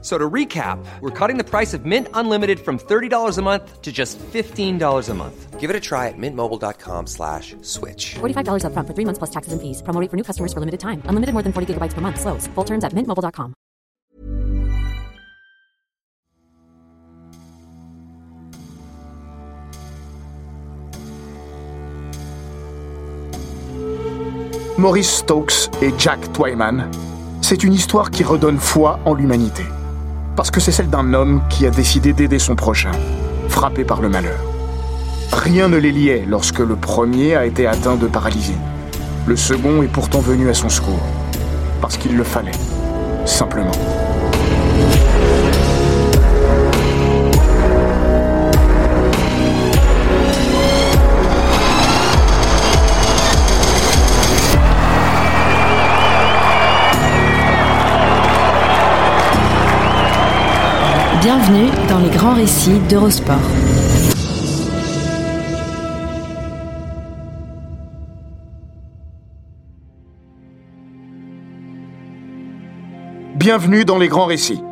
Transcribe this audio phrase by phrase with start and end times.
[0.00, 3.90] So to recap, we're cutting the price of Mint Unlimited from $30 a month to
[3.90, 5.58] just $15 a month.
[5.58, 8.14] Give it a try at mintmobile.com slash switch.
[8.20, 9.82] $45 upfront for three months plus taxes and fees.
[9.82, 11.02] Promo rate for new customers for limited time.
[11.06, 12.20] Unlimited more than 40 gigabytes per month.
[12.20, 12.46] Slows.
[12.54, 13.54] Full terms at mintmobile.com.
[24.78, 26.88] Maurice Stokes et Jack Twyman,
[27.42, 29.64] c'est une histoire qui redonne foi en l'humanité.
[30.38, 32.92] Parce que c'est celle d'un homme qui a décidé d'aider son prochain,
[33.48, 34.38] frappé par le malheur.
[35.32, 38.54] Rien ne les liait lorsque le premier a été atteint de paralysie.
[39.26, 41.02] Le second est pourtant venu à son secours.
[41.80, 42.52] Parce qu'il le fallait.
[43.24, 43.72] Simplement.
[61.20, 63.36] Bienvenue dans les grands récits d'Eurosport.
[73.34, 74.62] Bienvenue dans Les Grands Récits,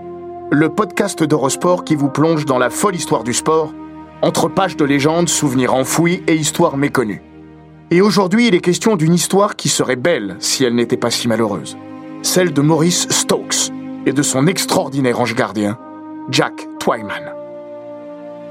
[0.53, 3.75] le podcast d'Eurosport qui vous plonge dans la folle histoire du sport,
[4.23, 7.23] entre pages de légendes, souvenirs enfouis et histoires méconnues.
[7.91, 11.27] Et aujourd'hui, il est question d'une histoire qui serait belle si elle n'était pas si
[11.27, 11.77] malheureuse.
[12.23, 13.73] Celle de Maurice Stokes
[14.07, 15.77] et de son extraordinaire ange gardien,
[16.29, 17.33] Jack Twyman.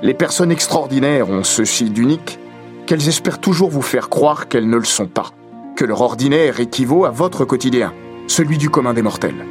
[0.02, 2.40] Les personnes extraordinaires ont ceci d'unique
[2.86, 5.32] qu'elles espèrent toujours vous faire croire qu'elles ne le sont pas,
[5.76, 7.94] que leur ordinaire équivaut à votre quotidien,
[8.28, 9.46] celui du commun des mortels.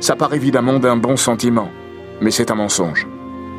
[0.00, 1.68] Ça part évidemment d'un bon sentiment,
[2.22, 3.06] mais c'est un mensonge.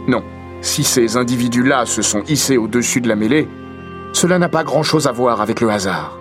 [0.08, 0.24] Non,
[0.62, 3.48] si ces individus-là se sont hissés au-dessus de la mêlée,
[4.14, 6.18] cela n'a pas grand-chose à voir avec le hasard,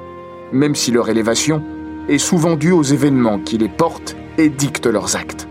[0.52, 1.62] même si leur élévation
[2.10, 5.48] est souvent due aux événements qui les portent et dictent leurs actes.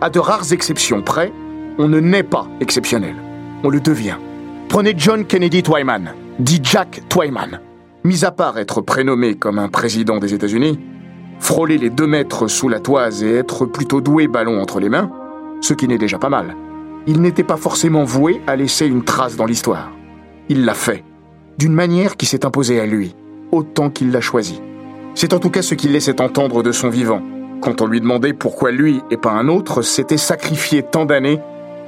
[0.00, 1.32] À de rares exceptions près,
[1.78, 3.14] on ne naît pas exceptionnel,
[3.62, 4.16] on le devient.
[4.68, 7.60] Prenez John Kennedy Twyman, dit Jack Twyman.
[8.04, 10.78] Mis à part être prénommé comme un président des États-Unis,
[11.40, 15.10] frôler les deux mètres sous la toise et être plutôt doué ballon entre les mains,
[15.60, 16.54] ce qui n'est déjà pas mal.
[17.06, 19.90] Il n'était pas forcément voué à laisser une trace dans l'histoire.
[20.48, 21.02] Il l'a fait,
[21.58, 23.14] d'une manière qui s'est imposée à lui,
[23.52, 24.60] autant qu'il l'a choisi.
[25.14, 27.22] C'est en tout cas ce qu'il laissait entendre de son vivant,
[27.60, 31.40] quand on lui demandait pourquoi lui et pas un autre s'était sacrifié tant d'années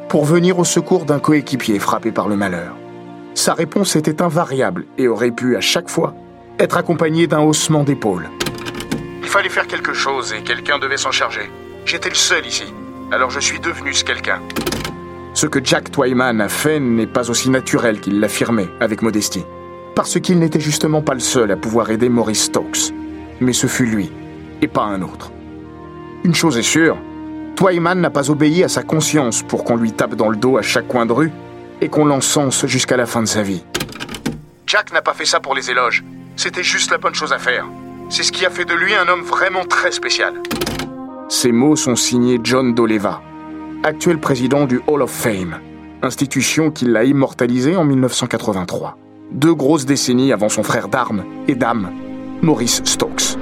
[0.09, 2.77] pour venir au secours d'un coéquipier frappé par le malheur.
[3.35, 6.15] Sa réponse était invariable et aurait pu, à chaque fois,
[6.59, 8.31] être accompagnée d'un haussement d'épaule.
[9.23, 11.51] Il fallait faire quelque chose et quelqu'un devait s'en charger.
[11.85, 12.73] J'étais le seul ici,
[13.13, 14.41] alors je suis devenu ce quelqu'un.
[15.35, 19.45] Ce que Jack Twyman a fait n'est pas aussi naturel qu'il l'affirmait avec modestie.
[19.95, 22.93] Parce qu'il n'était justement pas le seul à pouvoir aider Maurice Stokes.
[23.41, 24.11] Mais ce fut lui,
[24.63, 25.31] et pas un autre.
[26.25, 26.97] Une chose est sûre,
[27.57, 30.63] Twyman n'a pas obéi à sa conscience pour qu'on lui tape dans le dos à
[30.63, 31.33] chaque coin de rue
[31.81, 33.65] et qu'on l'encense jusqu'à la fin de sa vie.
[34.67, 36.05] Jack n'a pas fait ça pour les éloges.
[36.37, 37.65] C'était juste la bonne chose à faire.
[38.11, 40.35] C'est ce qui a fait de lui un homme vraiment très spécial.
[41.31, 43.23] Ces mots sont signés John Doleva,
[43.83, 45.59] actuel président du Hall of Fame,
[46.03, 48.99] institution qui l'a immortalisé en 1983,
[49.33, 51.91] deux grosses décennies avant son frère d'armes et d'âme,
[52.43, 53.39] Maurice Stokes.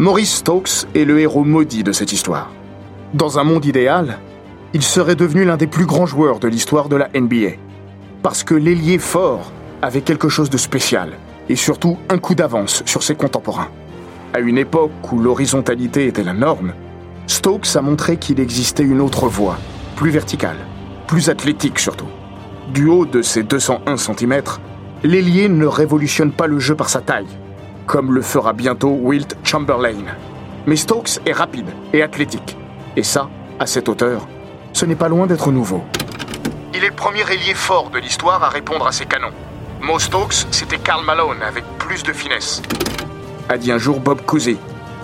[0.00, 2.50] Maurice Stokes est le héros maudit de cette histoire.
[3.12, 4.18] Dans un monde idéal,
[4.72, 7.58] il serait devenu l'un des plus grands joueurs de l'histoire de la NBA.
[8.22, 9.52] Parce que l'ailier fort
[9.82, 11.10] avait quelque chose de spécial,
[11.50, 13.68] et surtout un coup d'avance sur ses contemporains.
[14.32, 16.72] À une époque où l'horizontalité était la norme,
[17.26, 19.58] Stokes a montré qu'il existait une autre voie,
[19.96, 20.56] plus verticale,
[21.08, 22.08] plus athlétique surtout.
[22.72, 24.40] Du haut de ses 201 cm,
[25.04, 27.28] l'ailier ne révolutionne pas le jeu par sa taille,
[27.90, 30.04] comme le fera bientôt Wilt Chamberlain.
[30.68, 32.56] Mais Stokes est rapide et athlétique.
[32.96, 33.28] Et ça,
[33.58, 34.28] à cette hauteur,
[34.72, 35.82] ce n'est pas loin d'être nouveau.
[36.72, 39.32] Il est le premier ailier fort de l'histoire à répondre à ses canons.
[39.82, 42.62] Mo Stokes, c'était Karl Malone avec plus de finesse.
[43.48, 44.56] A dit un jour Bob Cousy,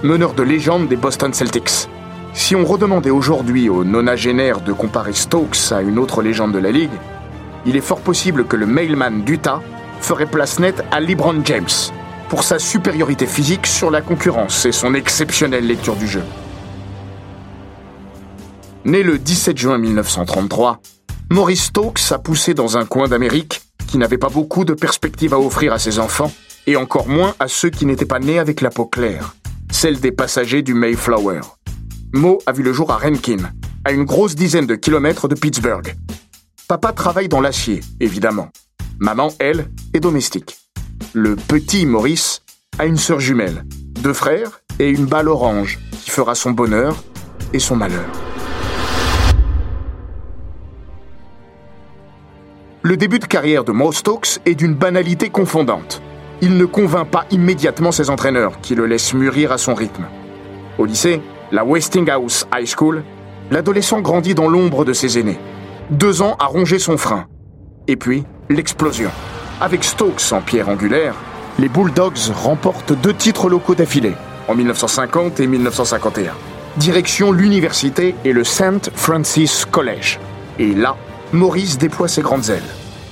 [0.05, 1.89] meneur de légende des Boston Celtics.
[2.35, 6.71] Si on redemandait aujourd'hui aux nonagénaires de comparer Stokes à une autre légende de la
[6.71, 6.97] Ligue,
[7.65, 9.61] il est fort possible que le mailman d'Utah
[10.01, 11.67] ferait place nette à LeBron James,
[12.29, 16.23] pour sa supériorité physique sur la concurrence et son exceptionnelle lecture du jeu.
[18.85, 20.81] Né le 17 juin 1933,
[21.31, 25.41] Maurice Stokes a poussé dans un coin d'Amérique qui n'avait pas beaucoup de perspectives à
[25.41, 26.33] offrir à ses enfants
[26.67, 29.35] et encore moins à ceux qui n'étaient pas nés avec la peau claire,
[29.71, 31.41] celle des passagers du Mayflower.
[32.13, 33.51] Mo a vu le jour à Rankin,
[33.85, 35.95] à une grosse dizaine de kilomètres de Pittsburgh.
[36.69, 38.49] Papa travaille dans l'acier, évidemment.
[38.99, 40.66] Maman, elle, est domestique.
[41.19, 42.43] Le petit Maurice
[42.79, 43.65] a une sœur jumelle,
[44.03, 46.95] deux frères et une balle orange qui fera son bonheur
[47.55, 48.05] et son malheur.
[52.83, 56.03] Le début de carrière de Mo Stokes est d'une banalité confondante.
[56.43, 60.05] Il ne convainc pas immédiatement ses entraîneurs, qui le laissent mûrir à son rythme.
[60.77, 63.03] Au lycée, la Westinghouse High School,
[63.51, 65.39] l'adolescent grandit dans l'ombre de ses aînés.
[65.91, 67.25] Deux ans à ronger son frein.
[67.89, 69.11] Et puis, l'explosion.
[69.59, 71.15] Avec Stokes en pierre angulaire,
[71.59, 74.15] les Bulldogs remportent deux titres locaux d'affilée,
[74.49, 76.35] en 1950 et 1951.
[76.77, 78.91] Direction l'université et le St.
[78.95, 80.21] Francis College.
[80.59, 80.95] Et là,
[81.33, 82.69] Maurice déploie ses grandes ailes.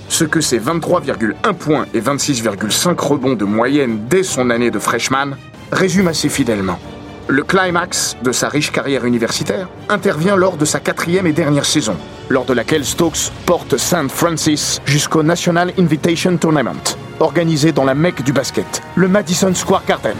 [0.09, 5.39] Ce que ses 23,1 points et 26,5 rebonds de moyenne dès son année de freshman
[5.73, 6.79] résume assez fidèlement.
[7.27, 11.97] Le climax de sa riche carrière universitaire intervient lors de sa quatrième et dernière saison,
[12.29, 14.11] lors de laquelle Stokes porte St.
[14.11, 20.17] Francis jusqu'au National Invitation Tournament, organisé dans la mecque du basket, le Madison Square Garden.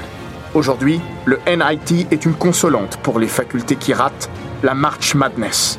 [0.55, 4.31] Aujourd'hui, le NIT est une consolante pour les facultés qui ratent
[4.63, 5.79] la March Madness.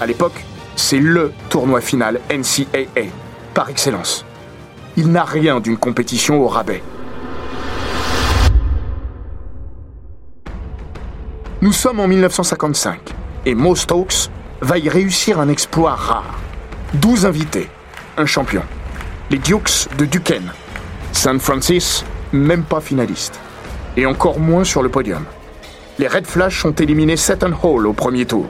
[0.00, 0.44] À l'époque,
[0.76, 3.10] c'est LE tournoi final NCAA,
[3.54, 4.24] par excellence.
[4.96, 6.82] Il n'a rien d'une compétition au rabais.
[11.62, 12.98] Nous sommes en 1955
[13.44, 14.30] et Mo Stokes
[14.62, 16.38] va y réussir un exploit rare.
[16.94, 17.68] 12 invités,
[18.16, 18.62] un champion.
[19.30, 20.52] Les Dukes de Duquesne.
[21.12, 22.02] San Francis,
[22.32, 23.38] même pas finaliste.
[23.98, 25.22] Et encore moins sur le podium.
[25.98, 28.46] Les Red Flash ont éliminé Seton Hall au premier tour.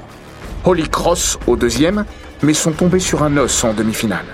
[0.64, 2.04] Holy Cross au deuxième,
[2.44, 4.26] mais sont tombés sur un os en demi-finale.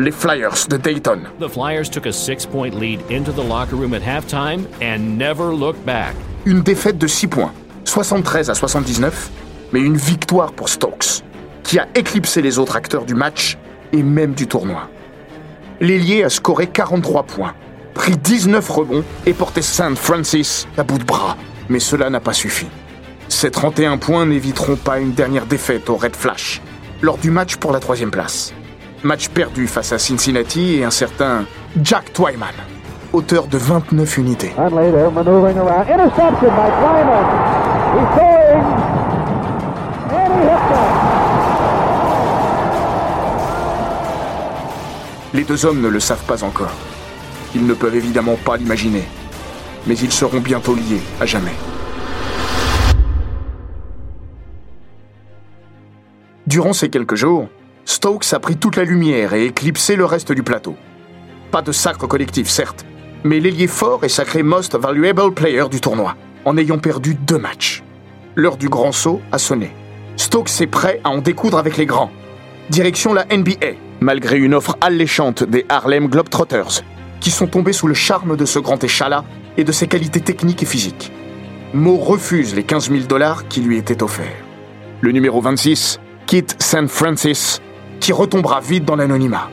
[0.00, 1.20] Les Flyers de Dayton.
[1.38, 5.52] The Flyers took a six point lead into the locker room at halftime and never
[5.54, 6.16] looked back.
[6.46, 7.52] Une défaite de 6 points,
[7.88, 9.30] 73 à 79,
[9.72, 11.22] mais une victoire pour Stokes,
[11.62, 13.56] qui a éclipsé les autres acteurs du match
[13.92, 14.90] et même du tournoi.
[15.80, 17.54] L'ailier a scoré 43 points,
[17.94, 19.96] pris 19 rebonds et porté St.
[19.96, 21.36] Francis à bout de bras,
[21.70, 22.66] mais cela n'a pas suffi.
[23.28, 26.60] Ces 31 points n'éviteront pas une dernière défaite au Red Flash,
[27.00, 28.52] lors du match pour la troisième place.
[29.02, 31.46] Match perdu face à Cincinnati et un certain
[31.82, 32.54] Jack Twyman,
[33.12, 34.52] auteur de 29 unités.
[45.34, 46.72] Les deux hommes ne le savent pas encore.
[47.54, 49.04] Ils ne peuvent évidemment pas l'imaginer.
[49.86, 51.54] Mais ils seront bientôt liés à jamais.
[56.46, 57.48] Durant ces quelques jours,
[57.84, 60.76] Stokes a pris toute la lumière et éclipsé le reste du plateau.
[61.50, 62.84] Pas de sacre collectif, certes,
[63.22, 67.82] mais l'ailier fort est sacré Most Valuable Player du tournoi, en ayant perdu deux matchs.
[68.34, 69.70] L'heure du grand saut a sonné.
[70.16, 72.10] Stokes est prêt à en découdre avec les grands.
[72.70, 76.82] Direction la NBA, malgré une offre alléchante des Harlem Globetrotters,
[77.20, 79.24] qui sont tombés sous le charme de ce grand échalas
[79.56, 81.12] et de ses qualités techniques et physiques.
[81.74, 84.44] Mo refuse les 15 000 dollars qui lui étaient offerts.
[85.00, 86.88] Le numéro 26 quitte St.
[86.88, 87.60] Francis,
[88.00, 89.50] qui retombera vite dans l'anonymat.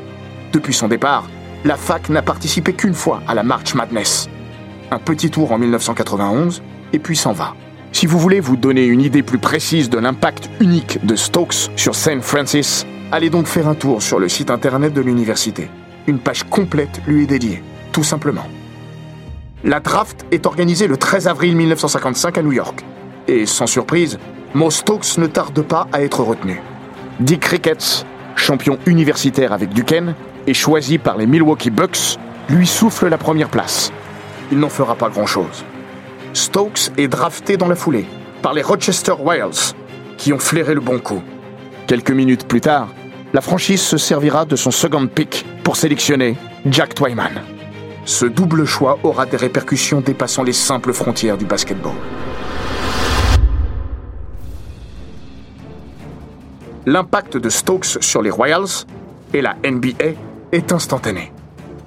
[0.53, 1.25] Depuis son départ,
[1.63, 4.29] la fac n'a participé qu'une fois à la March Madness.
[4.91, 6.61] Un petit tour en 1991,
[6.95, 7.53] et puis s'en va.
[7.91, 11.93] Si vous voulez vous donner une idée plus précise de l'impact unique de Stokes sur
[11.93, 12.21] St.
[12.21, 15.69] Francis, allez donc faire un tour sur le site internet de l'université.
[16.07, 17.61] Une page complète lui est dédiée,
[17.91, 18.47] tout simplement.
[19.65, 22.85] La draft est organisée le 13 avril 1955 à New York.
[23.27, 24.19] Et sans surprise,
[24.53, 26.61] Mo Stokes ne tarde pas à être retenu.
[27.19, 28.05] Dick Ricketts,
[28.37, 30.15] champion universitaire avec Duquesne,
[30.47, 32.17] et choisi par les Milwaukee Bucks,
[32.49, 33.91] lui souffle la première place.
[34.51, 35.65] Il n'en fera pas grand-chose.
[36.35, 38.05] Stokes est drafté dans la foulée
[38.41, 39.73] par les Rochester Whales,
[40.17, 41.23] qui ont flairé le bon coup.
[41.87, 42.89] Quelques minutes plus tard,
[43.33, 47.41] la franchise se servira de son second pick pour sélectionner Jack Twyman.
[48.03, 51.93] Ce double choix aura des répercussions dépassant les simples frontières du basketball.
[56.85, 58.85] L'impact de Stokes sur les Royals
[59.33, 60.15] et la NBA
[60.51, 61.31] est instantané.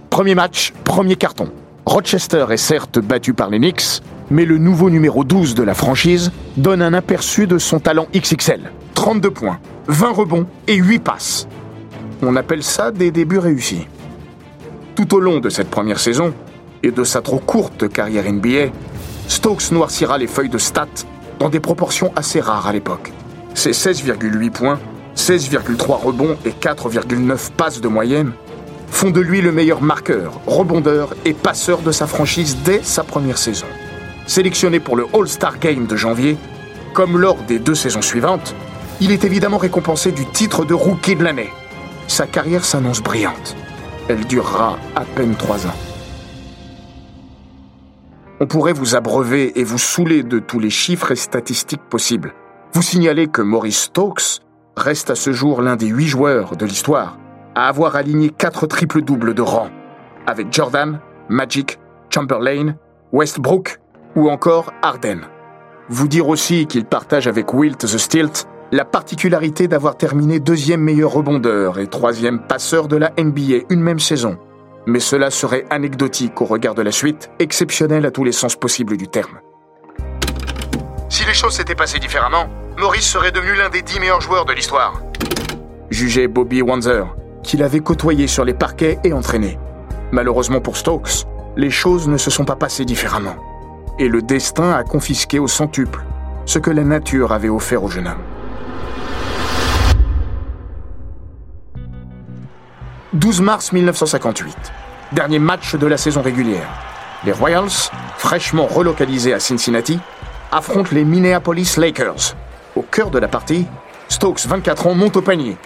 [0.09, 1.53] Premier match, premier carton.
[1.85, 6.33] Rochester est certes battu par les Knicks, mais le nouveau numéro 12 de la franchise
[6.57, 8.71] donne un aperçu de son talent XXL.
[8.95, 9.59] 32 points,
[9.89, 11.49] 20 rebonds et 8 passes.
[12.23, 13.87] On appelle ça des débuts réussis.
[14.95, 16.35] Tout au long de cette première saison,
[16.83, 18.73] et de sa trop courte carrière NBA,
[19.29, 20.87] Stokes noircira les feuilles de stats
[21.39, 23.13] dans des proportions assez rares à l'époque.
[23.55, 24.79] Ses 16,8 points,
[25.17, 28.33] 16,3 rebonds et 4,9 passes de moyenne
[28.91, 33.39] font de lui le meilleur marqueur, rebondeur et passeur de sa franchise dès sa première
[33.39, 33.67] saison.
[34.29, 36.37] Sélectionné pour le All-Star Game de janvier,
[36.93, 38.55] comme lors des deux saisons suivantes,
[39.01, 41.49] il est évidemment récompensé du titre de rookie de l'année.
[42.09, 43.57] Sa carrière s'annonce brillante.
[44.07, 45.75] Elle durera à peine trois ans.
[48.39, 52.35] On pourrait vous abreuver et vous saouler de tous les chiffres et statistiques possibles.
[52.75, 54.43] Vous signaler que Maurice Stokes
[54.77, 57.17] reste à ce jour l'un des huit joueurs de l'histoire
[57.55, 59.71] à avoir aligné quatre triples-doubles de rang,
[60.27, 61.79] avec Jordan, Magic,
[62.11, 62.77] Chamberlain,
[63.11, 63.79] Westbrook
[64.19, 65.21] ou encore Harden.
[65.89, 71.13] Vous dire aussi qu'il partage avec Wilt the Stilt la particularité d'avoir terminé deuxième meilleur
[71.13, 74.37] rebondeur et troisième passeur de la NBA une même saison.
[74.87, 78.97] Mais cela serait anecdotique au regard de la suite, exceptionnel à tous les sens possibles
[78.97, 79.39] du terme.
[81.09, 84.53] Si les choses s'étaient passées différemment, Maurice serait devenu l'un des dix meilleurs joueurs de
[84.53, 85.01] l'histoire.
[85.91, 87.07] Jugeait Bobby Wanzer,
[87.43, 89.59] qu'il avait côtoyé sur les parquets et entraîné.
[90.11, 91.25] Malheureusement pour Stokes,
[91.57, 93.37] les choses ne se sont pas passées différemment.
[94.01, 96.05] Et le destin a confisqué au centuple
[96.47, 98.23] ce que la nature avait offert au jeune homme.
[103.13, 104.57] 12 mars 1958,
[105.13, 106.69] dernier match de la saison régulière.
[107.25, 109.99] Les Royals, fraîchement relocalisés à Cincinnati,
[110.53, 112.37] affrontent les Minneapolis Lakers.
[112.77, 113.67] Au cœur de la partie,
[114.09, 115.57] Stokes, 24 ans, monte au panier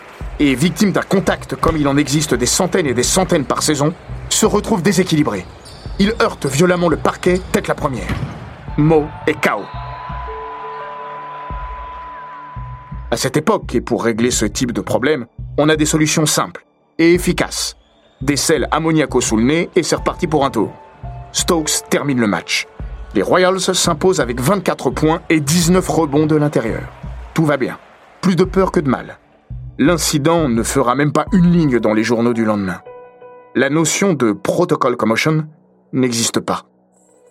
[0.41, 3.93] et, victime d'un contact comme il en existe des centaines et des centaines par saison,
[4.31, 5.45] se retrouve déséquilibré.
[5.99, 8.09] Il heurte violemment le parquet, tête la première.
[8.79, 9.63] Mo est KO.
[13.11, 15.27] À cette époque, et pour régler ce type de problème,
[15.59, 16.65] on a des solutions simples
[16.99, 17.77] et efficaces.
[18.23, 20.73] Des sels ammoniaco sous le nez et c'est reparti pour un tour.
[21.33, 22.67] Stokes termine le match.
[23.15, 26.83] Les Royals s'imposent avec 24 points et 19 rebonds de l'intérieur.
[27.35, 27.79] Tout va bien.
[28.23, 29.19] Plus de peur que de mal.
[29.79, 32.81] L'incident ne fera même pas une ligne dans les journaux du lendemain.
[33.55, 35.47] La notion de protocol commotion
[35.93, 36.65] n'existe pas.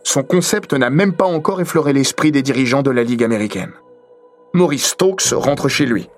[0.04, 3.72] Son concept n'a même pas encore effleuré l'esprit des dirigeants de la Ligue américaine.
[4.54, 6.10] Maurice Stokes rentre chez lui.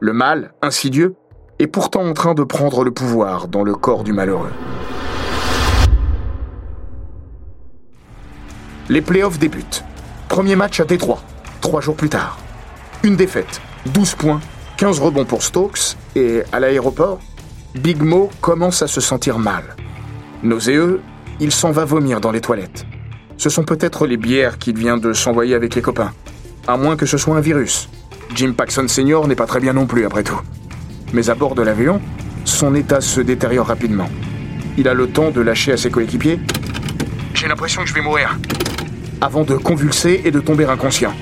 [0.00, 1.14] Le mal, insidieux,
[1.58, 4.52] est pourtant en train de prendre le pouvoir dans le corps du malheureux.
[8.88, 9.82] Les playoffs débutent.
[10.28, 11.22] Premier match à Détroit,
[11.60, 12.38] trois jours plus tard.
[13.02, 14.40] Une défaite, 12 points,
[14.76, 17.20] 15 rebonds pour Stokes, et à l'aéroport,
[17.74, 19.76] Big Mo commence à se sentir mal.
[20.42, 21.00] Nauséeux,
[21.40, 22.86] il s'en va vomir dans les toilettes.
[23.36, 26.12] Ce sont peut-être les bières qu'il vient de s'envoyer avec les copains.
[26.66, 27.88] À moins que ce soit un virus.
[28.34, 30.40] Jim Paxson Senior n'est pas très bien non plus, après tout.
[31.12, 32.00] Mais à bord de l'avion,
[32.44, 34.08] son état se détériore rapidement.
[34.78, 36.40] Il a le temps de lâcher à ses coéquipiers
[37.34, 38.38] J'ai l'impression que je vais mourir.
[39.20, 41.14] Avant de convulser et de tomber inconscient.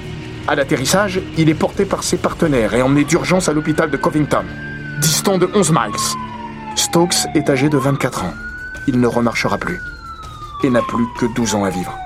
[0.49, 4.45] À l'atterrissage, il est porté par ses partenaires et emmené d'urgence à l'hôpital de Covington,
[5.01, 6.77] distant de 11 miles.
[6.77, 8.35] Stokes est âgé de 24 ans.
[8.89, 9.81] Il ne remarchera plus
[10.63, 11.97] et n'a plus que 12 ans à vivre.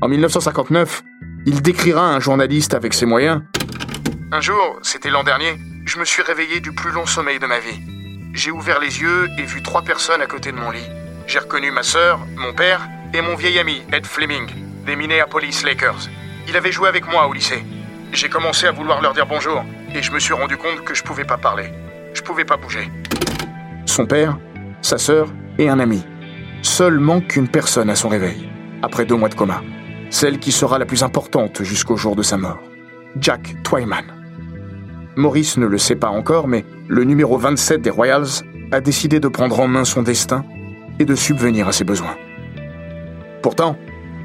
[0.00, 1.02] En 1959,
[1.46, 3.42] il décrira un journaliste avec ses moyens
[4.32, 7.58] Un jour, c'était l'an dernier, je me suis réveillé du plus long sommeil de ma
[7.58, 7.80] vie.
[8.34, 10.88] J'ai ouvert les yeux et vu trois personnes à côté de mon lit.
[11.26, 14.50] J'ai reconnu ma sœur, mon père et mon vieil ami, Ed Fleming,
[14.84, 16.08] des Minneapolis Lakers.
[16.48, 17.64] Il avait joué avec moi au lycée.
[18.12, 19.64] J'ai commencé à vouloir leur dire bonjour
[19.94, 21.70] et je me suis rendu compte que je pouvais pas parler.
[22.14, 22.88] Je pouvais pas bouger.
[23.86, 24.38] Son père,
[24.80, 25.28] sa sœur
[25.58, 26.02] et un ami.
[26.62, 28.48] Seul manque une personne à son réveil,
[28.82, 29.62] après deux mois de coma.
[30.10, 32.62] Celle qui sera la plus importante jusqu'au jour de sa mort.
[33.20, 34.04] Jack Twyman.
[35.16, 39.28] Maurice ne le sait pas encore, mais le numéro 27 des Royals a décidé de
[39.28, 40.44] prendre en main son destin
[40.98, 42.16] et de subvenir à ses besoins.
[43.42, 43.76] Pourtant,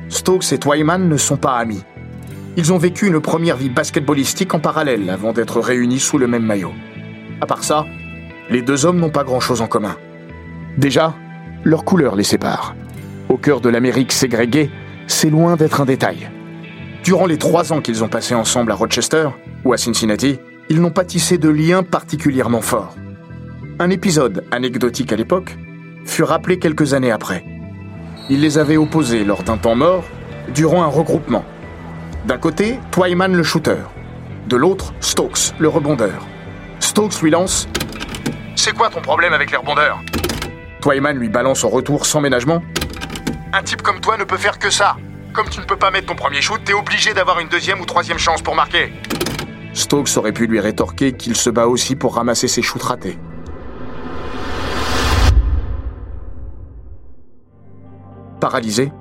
[0.10, 1.84] Stokes et Twyman ne sont pas amis.
[2.55, 6.46] Ils ont vécu une première vie basketballistique en parallèle avant d'être réunis sous le même
[6.46, 6.74] maillot.
[7.41, 7.86] À part ça,
[8.50, 9.96] les deux hommes n'ont pas grand-chose en commun.
[10.77, 11.13] Déjà,
[11.63, 12.75] leur couleur les sépare.
[13.29, 14.72] Au cœur de l'Amérique ségrégée,
[15.08, 16.29] c'est loin d'être un détail.
[17.03, 19.29] Durant les trois ans qu'ils ont passés ensemble à Rochester
[19.63, 22.96] ou à Cincinnati, ils n'ont pas tissé de liens particulièrement forts.
[23.79, 25.58] Un épisode anecdotique à l'époque
[26.05, 27.46] fut rappelé quelques années après.
[28.29, 30.03] Il les avait opposés lors d'un temps mort,
[30.53, 31.46] durant un regroupement.
[32.27, 33.77] D'un côté, Twyman le shooter.
[34.48, 36.27] De l'autre, Stokes, le rebondeur.
[36.79, 37.67] Stokes lui lance
[38.55, 40.00] C'est quoi ton problème avec les rebondeurs?
[40.81, 42.62] Twyman lui balance en retour sans ménagement
[43.53, 44.95] Un type comme toi ne peut faire que ça.
[45.33, 47.86] Comme tu ne peux pas mettre ton premier shoot, t'es obligé d'avoir une deuxième ou
[47.86, 48.91] troisième chance pour marquer.
[49.74, 53.17] Stokes aurait pu lui rétorquer qu'il se bat aussi pour ramasser ses shoots ratés.
[58.39, 58.91] Paralysé,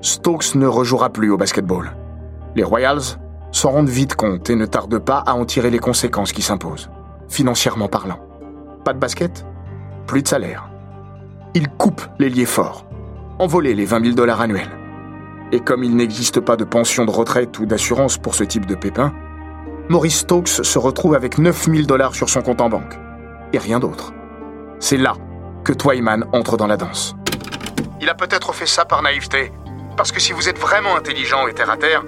[0.00, 1.96] Stokes ne rejouera plus au basketball.
[2.56, 3.18] Les Royals
[3.52, 6.90] s'en rendent vite compte et ne tardent pas à en tirer les conséquences qui s'imposent,
[7.28, 8.18] financièrement parlant.
[8.84, 9.44] Pas de basket
[10.06, 10.70] Plus de salaire.
[11.54, 12.86] Ils coupent les liés forts,
[13.38, 14.70] envoler les 20 000 dollars annuels.
[15.52, 18.74] Et comme il n'existe pas de pension de retraite ou d'assurance pour ce type de
[18.74, 19.12] pépin,
[19.88, 22.98] Maurice Stokes se retrouve avec 9 000 dollars sur son compte en banque.
[23.52, 24.12] Et rien d'autre.
[24.80, 25.14] C'est là
[25.62, 27.14] que Twyman entre dans la danse.
[28.00, 29.52] Il a peut-être fait ça par naïveté,
[29.96, 32.02] parce que si vous êtes vraiment intelligent et terre à terre,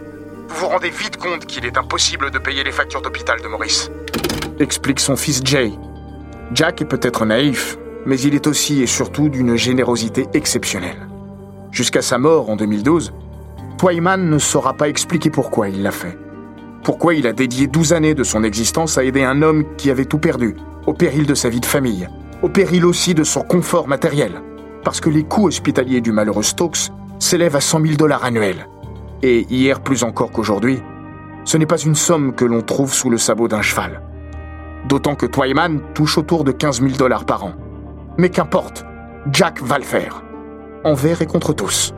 [0.49, 3.91] vous vous rendez vite compte qu'il est impossible de payer les factures d'hôpital de Maurice.
[4.59, 5.73] Explique son fils Jay.
[6.55, 11.09] Jack est peut-être naïf, mais il est aussi et surtout d'une générosité exceptionnelle.
[11.73, 13.13] Jusqu'à sa mort en 2012,
[13.77, 16.17] Twyman ne saura pas expliquer pourquoi il l'a fait.
[16.83, 20.07] Pourquoi il a dédié 12 années de son existence à aider un homme qui avait
[20.07, 22.09] tout perdu, au péril de sa vie de famille,
[22.43, 24.41] au péril aussi de son confort matériel.
[24.85, 28.69] Parce que les coûts hospitaliers du malheureux Stokes s'élèvent à 100 000 dollars annuels.
[29.23, 30.81] Et hier plus encore qu'aujourd'hui,
[31.45, 34.01] ce n'est pas une somme que l'on trouve sous le sabot d'un cheval.
[34.88, 37.55] D'autant que Twyman touche autour de 15 000 dollars par an.
[38.19, 38.85] Mais qu'importe,
[39.33, 40.23] Jack va le faire.
[40.85, 41.93] Envers et contre tous.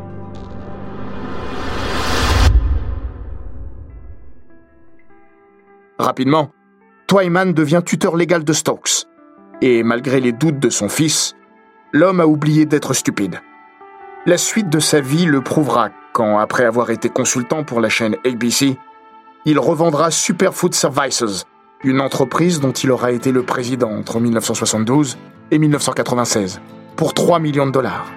[5.98, 6.50] Rapidement,
[7.06, 9.06] Twyman devient tuteur légal de Stokes.
[9.60, 11.34] Et malgré les doutes de son fils,
[11.92, 13.40] l'homme a oublié d'être stupide.
[14.24, 18.16] La suite de sa vie le prouvera quand, après avoir été consultant pour la chaîne
[18.24, 18.78] ABC,
[19.44, 21.44] il revendra Superfood Services,
[21.84, 25.16] une entreprise dont il aura été le président entre 1972
[25.50, 26.60] et 1996,
[26.96, 28.10] pour 3 millions de dollars.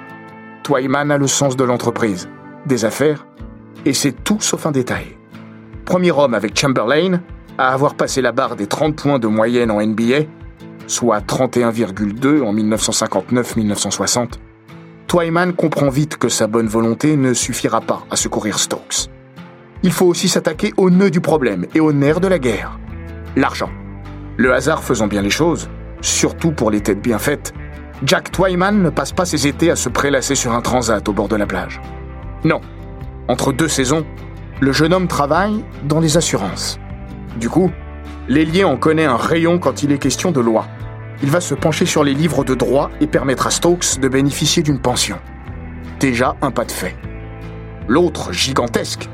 [0.63, 2.27] Twyman a le sens de l'entreprise,
[2.65, 3.27] des affaires,
[3.85, 5.17] et c'est tout sauf un détail.
[5.85, 7.21] Premier homme avec Chamberlain
[7.57, 10.25] à avoir passé la barre des 30 points de moyenne en NBA,
[10.87, 14.33] soit 31,2 en 1959-1960,
[15.07, 19.09] Twyman comprend vite que sa bonne volonté ne suffira pas à secourir Stokes.
[19.83, 22.79] Il faut aussi s'attaquer au nœud du problème et au nerf de la guerre,
[23.35, 23.69] l'argent.
[24.37, 25.69] Le hasard faisant bien les choses,
[26.01, 27.53] surtout pour les têtes bien faites,
[28.03, 31.27] Jack Twyman ne passe pas ses étés à se prélasser sur un transat au bord
[31.27, 31.79] de la plage.
[32.43, 32.61] Non,
[33.27, 34.05] entre deux saisons,
[34.59, 36.79] le jeune homme travaille dans les assurances.
[37.37, 37.71] Du coup,
[38.27, 40.65] l'ailier en connaît un rayon quand il est question de loi.
[41.23, 44.63] Il va se pencher sur les livres de droit et permettre à Stokes de bénéficier
[44.63, 45.19] d'une pension.
[45.99, 46.95] Déjà un pas de fait.
[47.87, 49.07] L'autre, gigantesque,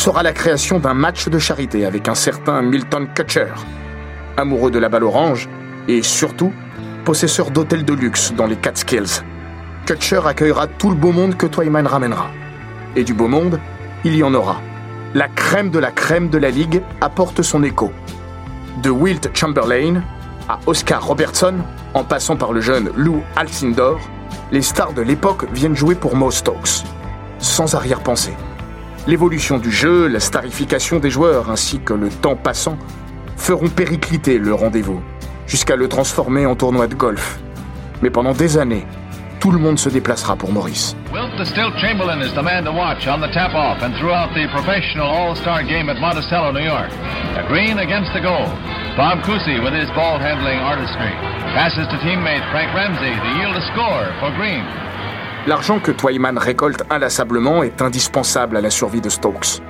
[0.00, 3.52] sera la création d'un match de charité avec un certain Milton Kutcher,
[4.38, 5.46] amoureux de la balle orange
[5.88, 6.54] et surtout
[7.04, 9.22] possesseur d'hôtels de luxe dans les Catskills.
[9.84, 12.30] Kutcher accueillera tout le beau monde que Twyman ramènera.
[12.96, 13.60] Et du beau monde,
[14.02, 14.62] il y en aura.
[15.12, 17.92] La crème de la crème de la ligue apporte son écho.
[18.82, 20.02] De Wilt Chamberlain
[20.48, 21.56] à Oscar Robertson,
[21.92, 24.00] en passant par le jeune Lou Alcindor,
[24.50, 26.84] les stars de l'époque viennent jouer pour Mo Stokes,
[27.38, 28.32] sans arrière-pensée.
[29.06, 32.76] L'évolution du jeu, la starification des joueurs ainsi que le temps passant
[33.36, 35.00] feront péricliter le rendez-vous,
[35.46, 37.40] jusqu'à le transformer en tournoi de golf.
[38.02, 38.86] Mais pendant des années,
[39.40, 40.94] tout le monde se déplacera pour Maurice.
[41.12, 44.34] Wilt the Stilt Chamberlain is the man to watch on the tap off and throughout
[44.34, 46.92] the professional All Star game at Monticello, New York.
[47.36, 48.46] A green against the goal.
[49.00, 51.10] Bob Cousy with his ball handling artistry.
[51.56, 54.62] Passes to teammate Frank Ramsey to yield a score for Green.
[55.46, 59.62] L'argent que Twyman récolte inlassablement est indispensable à la survie de Stokes.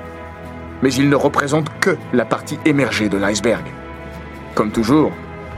[0.83, 3.65] Mais il ne représente que la partie émergée de l'iceberg.
[4.57, 5.13] Comme toujours,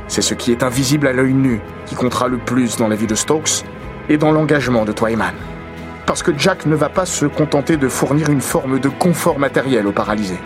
[0.08, 3.06] c'est ce qui est invisible à l'œil nu qui comptera le plus dans la vie
[3.06, 3.64] de Stokes
[4.10, 5.34] et dans l'engagement de Twyman.
[6.04, 9.86] Parce que Jack ne va pas se contenter de fournir une forme de confort matériel
[9.86, 10.36] au paralysé.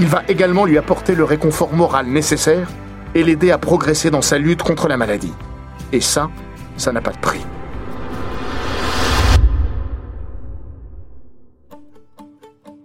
[0.00, 2.68] Il va également lui apporter le réconfort moral nécessaire
[3.14, 5.34] et l'aider à progresser dans sa lutte contre la maladie.
[5.92, 6.28] Et ça,
[6.76, 7.44] ça n'a pas de prix.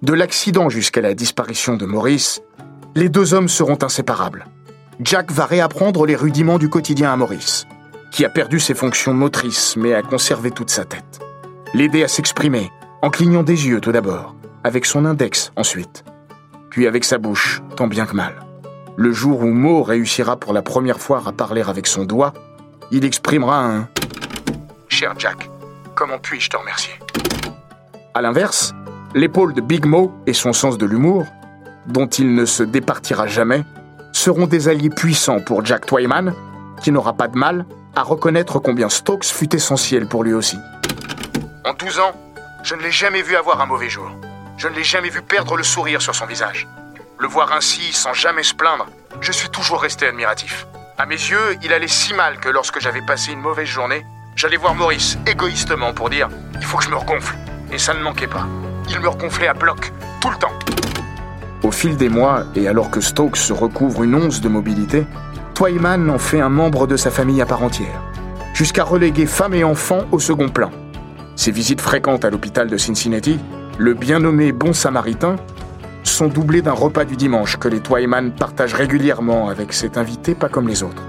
[0.03, 2.41] De l'accident jusqu'à la disparition de Maurice,
[2.93, 4.45] les deux hommes seront inséparables.
[4.99, 7.65] Jack va réapprendre les rudiments du quotidien à Maurice,
[8.11, 11.19] qui a perdu ses fonctions motrices mais a conservé toute sa tête.
[11.73, 12.69] L'aider à s'exprimer,
[13.01, 16.05] en clignant des yeux tout d'abord, avec son index ensuite,
[16.69, 18.35] puis avec sa bouche, tant bien que mal.
[18.97, 22.33] Le jour où Mo réussira pour la première fois à parler avec son doigt,
[22.91, 23.89] il exprimera un
[24.89, 25.49] Cher Jack,
[25.95, 26.93] comment puis-je te remercier?
[28.13, 28.73] À l'inverse,
[29.13, 31.25] l'épaule de Big Mo et son sens de l'humour,
[31.87, 33.63] dont il ne se départira jamais,
[34.11, 36.33] seront des alliés puissants pour Jack Twyman,
[36.81, 37.65] qui n'aura pas de mal
[37.95, 40.57] à reconnaître combien Stokes fut essentiel pour lui aussi.
[41.65, 42.13] En 12 ans,
[42.63, 44.09] je ne l'ai jamais vu avoir un mauvais jour.
[44.57, 46.67] Je ne l'ai jamais vu perdre le sourire sur son visage.
[47.19, 48.87] Le voir ainsi, sans jamais se plaindre,
[49.21, 50.67] je suis toujours resté admiratif.
[50.97, 54.57] À mes yeux, il allait si mal que lorsque j'avais passé une mauvaise journée, j'allais
[54.57, 57.35] voir Maurice égoïstement pour dire Il faut que je me regonfle.
[57.71, 58.47] Et ça ne manquait pas.
[58.89, 60.53] Il me regonflait à bloc, tout le temps.
[61.63, 65.05] Au fil des mois, et alors que Stokes recouvre une once de mobilité,
[65.53, 68.01] Twyman en fait un membre de sa famille à part entière,
[68.53, 70.71] jusqu'à reléguer femme et enfants au second plan.
[71.35, 73.39] Ses visites fréquentes à l'hôpital de Cincinnati,
[73.77, 75.35] le bien nommé Bon Samaritain,
[76.03, 80.49] sont doublées d'un repas du dimanche que les Twyman partagent régulièrement avec cet invité pas
[80.49, 81.03] comme les autres.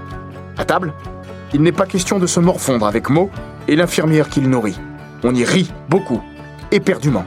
[0.57, 0.93] À table,
[1.53, 3.29] il n'est pas question de se morfondre avec Mo
[3.67, 4.79] et l'infirmière qu'il nourrit.
[5.23, 6.21] On y rit beaucoup,
[6.71, 7.25] éperdument.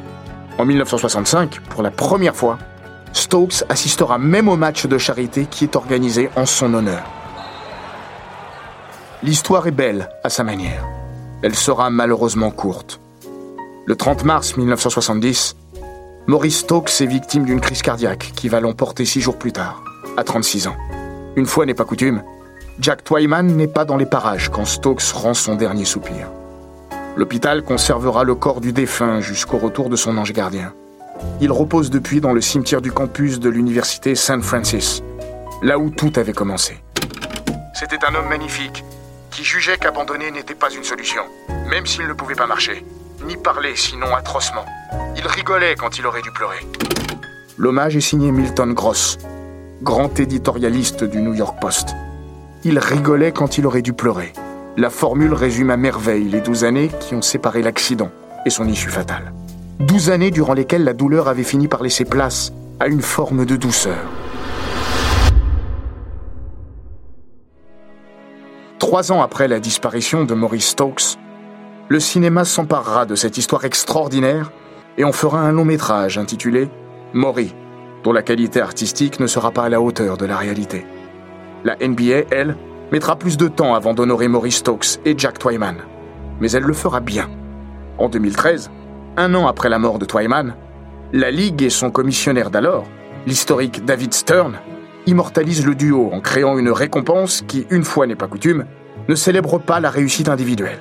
[0.59, 2.59] En 1965, pour la première fois,
[3.12, 7.03] Stokes assistera même au match de charité qui est organisé en son honneur.
[9.23, 10.85] L'histoire est belle à sa manière.
[11.43, 13.01] Elle sera malheureusement courte.
[13.87, 15.57] Le 30 mars 1970,
[16.27, 19.83] Maurice Stokes est victime d'une crise cardiaque qui va l'emporter six jours plus tard,
[20.17, 20.77] à 36 ans.
[21.35, 22.23] Une fois n'est pas coutume,
[22.79, 26.29] Jack Twyman n'est pas dans les parages quand Stokes rend son dernier soupir.
[27.14, 30.72] L'hôpital conservera le corps du défunt jusqu'au retour de son ange gardien.
[31.40, 34.40] Il repose depuis dans le cimetière du campus de l'université St.
[34.40, 35.03] Francis,
[35.62, 36.83] là où tout avait commencé.
[37.75, 38.83] C'était un homme magnifique,
[39.31, 41.22] qui jugeait qu'abandonner n'était pas une solution,
[41.68, 42.85] même s'il ne pouvait pas marcher,
[43.27, 44.64] ni parler sinon atrocement.
[45.16, 46.66] Il rigolait quand il aurait dû pleurer.
[47.59, 49.18] L'hommage est signé Milton Gross,
[49.83, 51.90] grand éditorialiste du New York Post.
[52.64, 54.33] Il rigolait quand il aurait dû pleurer.
[54.79, 58.11] La formule résume à merveille les douze années qui ont séparé l'accident
[58.47, 59.35] et son issue fatale.
[59.81, 63.57] Douze années durant lesquelles la douleur avait fini par laisser place à une forme de
[63.57, 63.99] douceur.
[68.79, 71.19] Trois ans après la disparition de Maurice Stokes,
[71.89, 74.53] le cinéma s'emparera de cette histoire extraordinaire
[74.97, 76.71] et en fera un long métrage intitulé
[77.13, 77.55] Maury,
[78.05, 80.87] dont la qualité artistique ne sera pas à la hauteur de la réalité.
[81.63, 82.57] La NBA, elle,
[82.92, 85.76] mettra plus de temps avant d'honorer Maurice Stokes et Jack Twyman,
[86.40, 87.28] mais elle le fera bien.
[87.98, 88.70] En 2013,
[89.16, 90.55] un an après la mort de Twyman,
[91.14, 92.85] la Ligue et son commissionnaire d'alors,
[93.26, 94.59] l'historique David Stern,
[95.07, 98.66] immortalisent le duo en créant une récompense qui, une fois n'est pas coutume,
[99.09, 100.78] ne célèbre pas la réussite individuelle.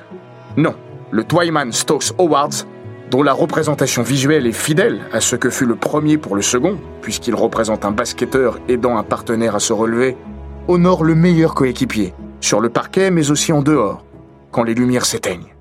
[0.58, 0.74] Non,
[1.10, 2.66] le Twyman Stokes Awards,
[3.10, 6.78] dont la représentation visuelle est fidèle à ce que fut le premier pour le second,
[7.00, 10.16] puisqu'il représente un basketteur aidant un partenaire à se relever,
[10.68, 14.04] honore le meilleur coéquipier, sur le parquet mais aussi en dehors,
[14.50, 15.54] quand les lumières s'éteignent.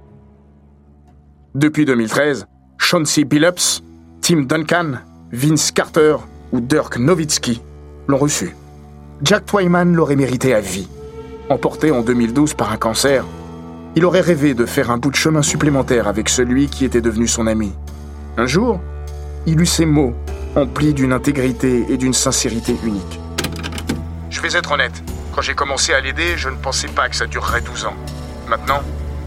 [1.55, 2.45] Depuis 2013,
[2.77, 3.83] Chauncey Billups,
[4.21, 4.93] Tim Duncan,
[5.31, 6.17] Vince Carter
[6.51, 7.61] ou Dirk Nowitzki
[8.07, 8.55] l'ont reçu.
[9.23, 10.87] Jack Twyman l'aurait mérité à vie.
[11.49, 13.25] Emporté en 2012 par un cancer,
[13.95, 17.27] il aurait rêvé de faire un bout de chemin supplémentaire avec celui qui était devenu
[17.27, 17.71] son ami.
[18.37, 18.79] Un jour,
[19.45, 20.13] il eut ces mots,
[20.55, 23.20] emplis d'une intégrité et d'une sincérité unique.
[24.31, 25.03] Je vais être honnête,
[25.35, 27.93] quand j'ai commencé à l'aider, je ne pensais pas que ça durerait 12 ans.
[28.47, 28.79] Maintenant,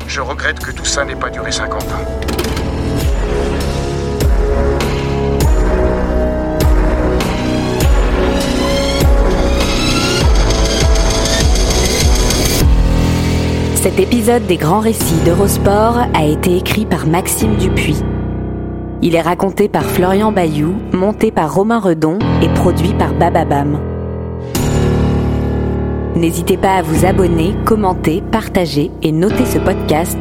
[0.09, 1.87] je regrette que tout ça n'ait pas duré 50 ans.
[13.77, 18.03] Cet épisode des grands récits d'Eurosport a été écrit par Maxime Dupuis.
[19.03, 23.94] Il est raconté par Florian Bayou, monté par Romain Redon et produit par Bababam.
[26.17, 30.17] N'hésitez pas à vous abonner, commenter, partager et noter ce podcast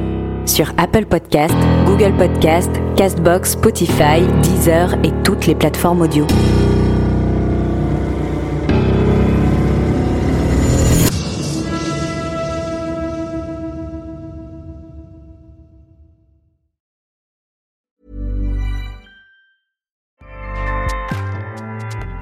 [0.46, 6.26] sur Apple Podcast, Google Podcast, Castbox, Spotify, Deezer et toutes les plateformes audio.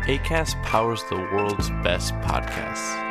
[0.07, 3.10] ACAST powers the world's best podcasts.